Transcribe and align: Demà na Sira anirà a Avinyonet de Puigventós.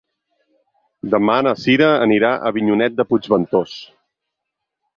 Demà 1.15 1.35
na 1.49 1.53
Sira 1.65 1.91
anirà 2.07 2.33
a 2.39 2.49
Avinyonet 2.53 2.99
de 3.03 3.07
Puigventós. 3.13 3.79